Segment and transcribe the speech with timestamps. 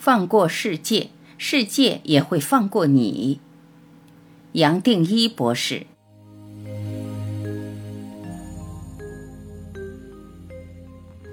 [0.00, 3.38] 放过世界，世界也会放过你。
[4.52, 5.84] 杨定一博士。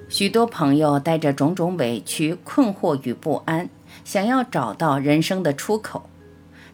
[0.09, 3.69] 许多朋友带着种种委屈、困惑与不安，
[4.03, 6.09] 想要找到人生的出口。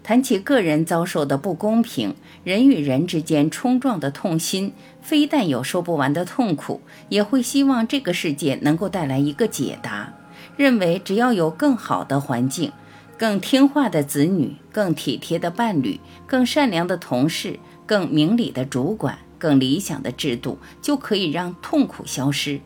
[0.02, 4.74] 谈起个人遭受的不公平，人与人之间冲撞的痛心，
[5.04, 10.12] 非但有说不完的痛苦，也会希望这个世界能够带来一个解答。
[10.56, 12.72] 认为只要有更好的环境、
[13.18, 22.60] 更听话的子女、更体贴的伴侣、更善良的同事、更明理的主管、更理想的制度，就可以让痛苦消失。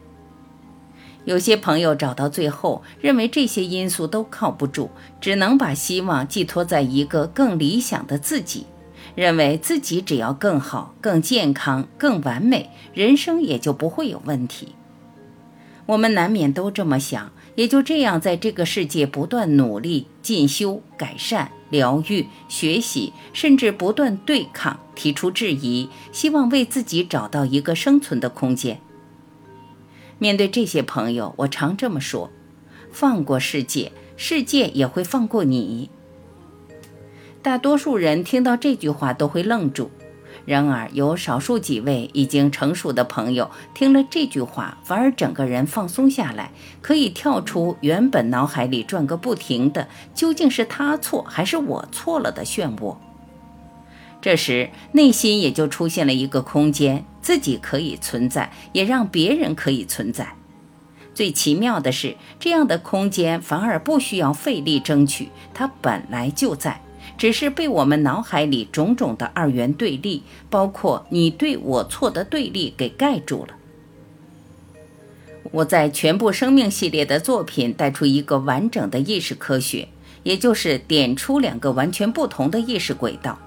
[1.25, 8.65] 有些朋友找到最后，认为这些因素都靠不住，只能把希望寄托在一个更理想的自己，
[9.13, 14.73] 认为自己只要更好、更健康、更完美，人生也就不会有问题。
[15.87, 28.79] 我们难免都这么想，也就这样在这个世界不断努力、进修、改善、疗愈、学习，甚至不断对抗、提出质疑，希望为自己找到一个生存的空间。
[30.19, 32.29] 面对这些朋友，我常这么说：
[32.91, 35.89] 放过世界，世界也会放过你。
[37.41, 39.89] 大多数人听到这句话都会愣住，
[40.47, 52.95] 然而有少数几位已经成熟的朋友听了这句话，反而整个人放松下来，可以跳出原本脑海里转个不停的“究竟是他错还是我错了”的漩涡。
[54.21, 57.03] 这时，内心也就出现了一个空间。
[57.21, 60.35] 自己可以存在，也让别人可以存在。
[61.13, 66.79] 最奇妙的是，这样的空间反而不需要费力争取，它本来就在，
[67.17, 73.55] 只是被我们脑海里种种的二元对立，包括你对我错的对立给盖住了。
[75.51, 79.87] 我在全部生命系列的作品带出一个完整的意识科学，
[80.23, 83.39] 也就是点出两个完全不同的意识轨道。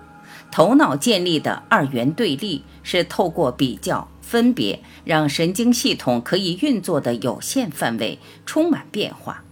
[0.51, 9.45] 头脑建立的二元对立是透过比较、分别，让神经系统可以运作的有限范围充满变化。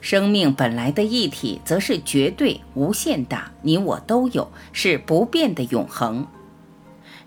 [0.00, 6.26] 生命本来的一体则是绝对无限大，你我都有，是不变的永恒。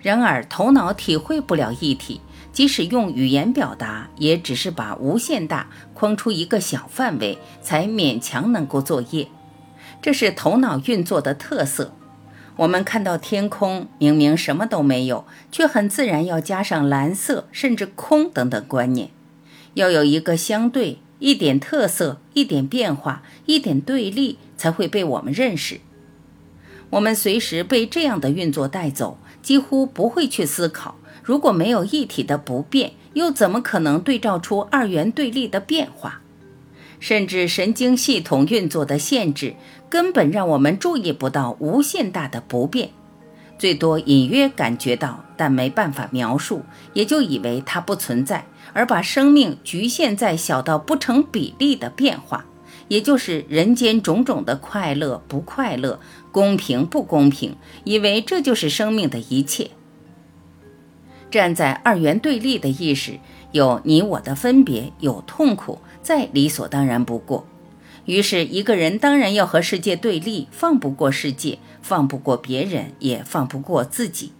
[0.01, 2.21] 然而，头脑体会不了一体，
[2.53, 9.27] 即使用语言表达，也只是把无限大框出一个小范围，才勉强能够作业。
[10.01, 11.93] 这是头脑运作的特色。
[12.55, 19.09] 我们看到天空，明明什么都没有，却很自然要加上蓝色，甚至空等等观念，
[19.73, 25.79] 要有一个相对，一点特色，一点变化，一点对立，才会被我们认识。
[26.89, 36.21] 我们随时被这样的运作带走，几乎不会去思考，如果没有一体的不变，又怎么可能对照出二元对立的变化？
[36.99, 39.55] 甚至神经系统运作的限制，
[39.89, 42.89] 根本让我们注意不到无限大的不变，
[43.57, 52.43] 最多隐约感觉到，但没办法描述，也就以为它不存在，而把生命局限在小到不成比例的变化，
[52.89, 56.01] 也就是人间种种的快乐不快乐、
[56.33, 57.55] 公平不公平，
[57.85, 59.71] 以为这就是生命的一切。
[61.31, 63.17] 站在二元对立的意识，
[63.53, 65.79] 有你我的分别，有痛苦。
[66.01, 67.47] 再理所当然不过，
[68.03, 74.33] 于是一个人当然要和世界对立，放不过世界，放不过别人，也放不过自己。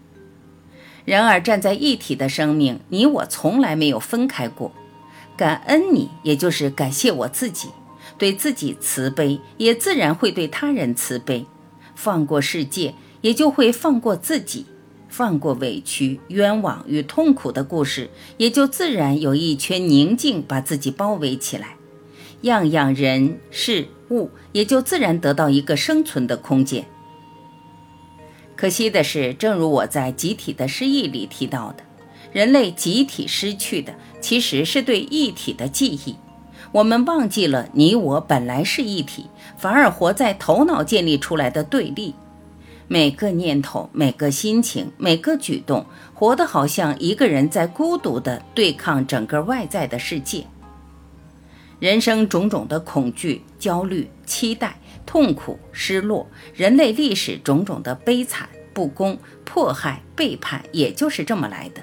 [1.10, 4.72] 然而站在一体的生命，你我从来没有分开过。
[5.36, 7.70] 感恩你，也就是感谢我自己，
[8.20, 11.48] 对自己慈悲，也自然会对他人慈悲。
[11.96, 14.68] 放过世界，也就会放过自己。
[15.08, 21.78] 放过委屈、冤枉与痛苦的故事，也就自然有一圈宁静把自己包围起来。
[22.42, 26.86] 样样人事物，也就自然得到一个生存的空间。
[28.60, 31.84] 可惜的是，正如我在集体的失忆里提到的，
[32.34, 36.18] 人类集体失去的其实是对一体的记忆。
[36.74, 42.14] 我们忘记了你我本来是一体，反而活在头脑建立出来的对立。
[42.90, 50.44] 每个念头、每个心情、每个举动，活得好像一个人在孤独地对抗整个外在的世界。
[51.80, 61.82] 人生种种的恐惧、焦虑、期待、痛苦、失落，人类历史种种的悲惨、不公、迫害、背叛，也就是这么来的。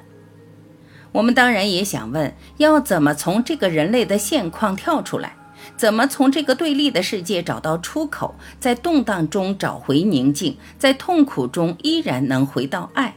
[1.12, 5.34] 我们当然也想问：要怎么从这个人类的现况跳出来？
[5.76, 13.16] 怎么从这个对立的世界找到出口，在动荡中找回宁静，在痛苦中依然能回到爱？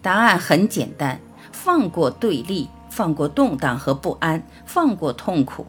[0.00, 1.20] 答案很简单：
[1.50, 5.66] 放过对立，放过动荡和不安，放过痛苦。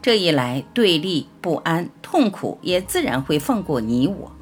[0.00, 4.32] 这一来，对立、不安、痛苦也自然会放过你我。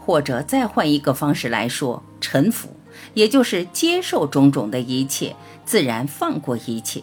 [0.00, 2.70] 或者再换一个方式来说，臣服，
[3.12, 5.36] 也就是接受种种的一切，
[5.66, 7.02] 自然放过一切。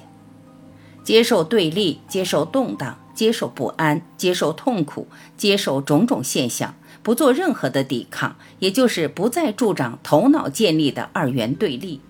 [1.03, 6.73] 接受对立，接受动荡，接受不安，接受痛苦，接受种种现象，
[7.03, 12.01] 不做任何的抵抗，也就是不再助长头脑建立的二元对立。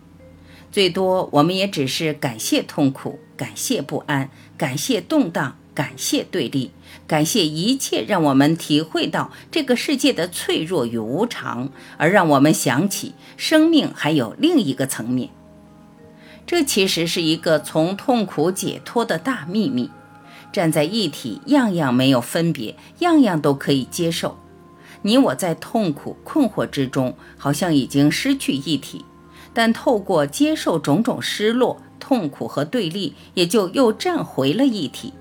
[0.78, 6.70] 最多，我们也只是感谢痛苦，感谢不安，感谢动荡，感谢对立，
[7.08, 15.32] 感谢一切让我们体会到这个世界的脆弱与无常，而让我们想起生命还有另一个层面。
[16.46, 19.90] 这其实是一个从痛苦解脱的大秘密。
[20.54, 24.38] 站在一体，样样没有分别，样样都可以接受。
[25.02, 29.04] 你我在痛苦困惑之中，好像已经失去一体，
[29.58, 35.14] 但透过接受种种失落、痛苦和对立，也就又站回了一体。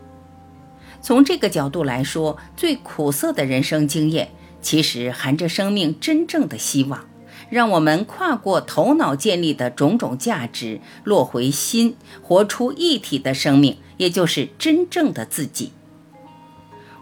[1.00, 4.28] 从这个角度来说，最苦涩的人生经验，
[4.60, 7.06] 其实含着生命真正的希望。
[7.48, 15.72] 让我们跨过头脑建立的种种价值，落回心，活出一体的生命，也就是真正的自己。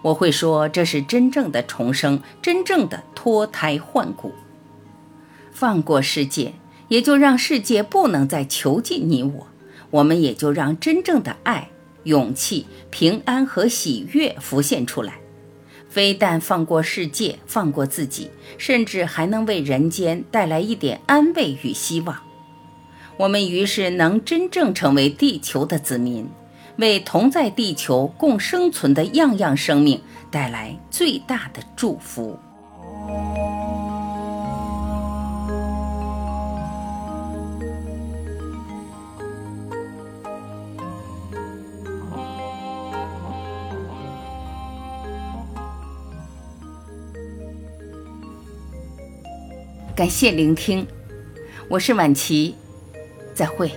[0.02, 4.32] 我会说，这是真正的重生，真正的脱胎换骨。
[5.50, 6.52] 放过世界，
[6.94, 9.48] 也就让世界不能再囚禁你我，
[9.90, 11.70] 我们也就让真正的爱、
[12.04, 15.14] 勇气、平安和喜悦浮现出来。
[15.88, 22.16] 非但放过世界，放过自己，甚至还能为人间带来一点安慰与希望。
[23.16, 26.28] 我们于是能真正成为地球的子民，
[26.76, 30.00] 为同在地球共生存的样样生命
[30.30, 32.38] 带来最大的祝福。
[49.96, 50.84] 感谢聆听，
[51.68, 52.56] 我是晚琪，
[53.32, 53.70] 再会。